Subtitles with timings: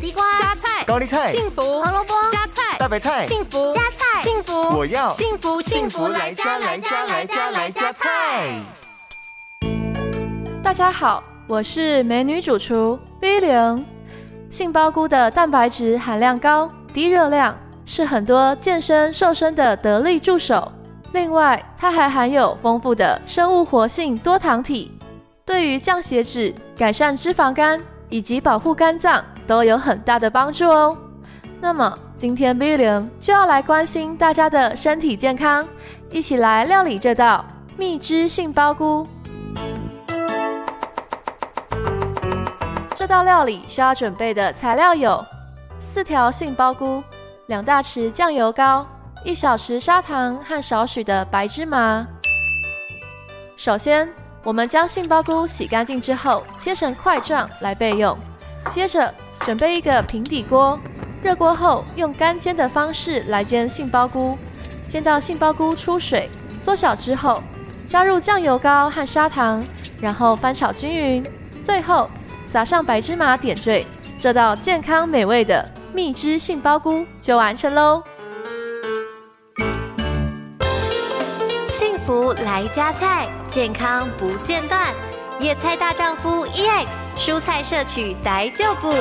[0.00, 8.58] 地瓜、加菜、高丽菜、幸福、胡萝卜、加菜、大白菜、幸福、加菜、幸福，我要幸福幸福来加来加来加来加菜。
[10.64, 13.84] 大家好，我是美女主厨 V 零。
[14.50, 17.54] 杏鲍菇的蛋白质含量高，低热量，
[17.84, 20.72] 是很多健身瘦身的得力助手。
[21.12, 24.90] 另外，它还含有丰富的生物活性多糖体，
[25.44, 30.96] 对于降血脂、改善脂肪肝以及保护肝脏都有很大的帮助哦。
[31.60, 35.66] 那么，今天 V 零就要来关心大家的身体健康，
[36.08, 37.44] 一起来料理这道
[37.76, 39.04] 蜜汁杏鲍菇。
[42.94, 45.20] 这道料理需要准备的材料有：
[45.80, 47.02] 四条杏鲍菇、
[47.46, 48.86] 两大匙酱油膏、
[49.24, 52.06] 一小匙砂糖和少许的白芝麻。
[53.56, 54.08] 首先，
[54.44, 58.16] 我们将杏鲍菇洗干净之后切成块状来备用。
[58.68, 60.78] 接着，准备一个平底锅，
[61.22, 64.38] 热锅后用干煎的方式来煎杏鲍菇，
[64.86, 66.28] 煎到杏鲍菇出水
[66.60, 67.42] 缩小之后，
[67.86, 69.62] 加入酱油膏和砂糖，
[70.00, 71.24] 然后翻炒均匀，
[71.62, 72.08] 最后，
[72.52, 73.84] 撒上白芝麻点缀，
[74.18, 78.02] 这道健康美味的蜜汁杏鲍菇就完成喽！
[81.66, 84.86] 幸福来加菜，健康不间断。
[85.40, 88.92] 野菜大丈夫 EX，蔬菜摄取逮就补。